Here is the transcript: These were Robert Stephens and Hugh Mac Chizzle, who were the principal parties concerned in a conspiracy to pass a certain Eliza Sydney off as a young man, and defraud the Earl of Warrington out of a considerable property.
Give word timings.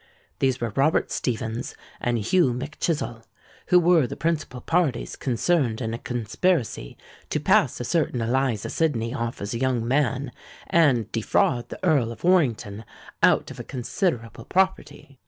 These 0.39 0.59
were 0.59 0.71
Robert 0.75 1.11
Stephens 1.11 1.75
and 1.99 2.17
Hugh 2.17 2.53
Mac 2.53 2.79
Chizzle, 2.79 3.21
who 3.67 3.77
were 3.79 4.07
the 4.07 4.15
principal 4.15 4.59
parties 4.59 5.15
concerned 5.15 5.79
in 5.79 5.93
a 5.93 5.99
conspiracy 5.99 6.97
to 7.29 7.39
pass 7.39 7.79
a 7.79 7.83
certain 7.83 8.19
Eliza 8.19 8.71
Sydney 8.71 9.13
off 9.13 9.43
as 9.43 9.53
a 9.53 9.59
young 9.59 9.87
man, 9.87 10.31
and 10.65 11.11
defraud 11.11 11.69
the 11.69 11.85
Earl 11.85 12.11
of 12.11 12.23
Warrington 12.23 12.83
out 13.21 13.51
of 13.51 13.59
a 13.59 13.63
considerable 13.63 14.45
property. 14.45 15.19